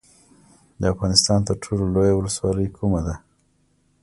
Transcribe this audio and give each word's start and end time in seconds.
د 0.79 0.81
افغانستان 0.93 1.39
تر 1.47 1.55
ټولو 1.63 1.83
لویه 1.93 2.13
ولسوالۍ 2.17 2.67
کومه 2.77 3.01
ده؟ 3.07 3.15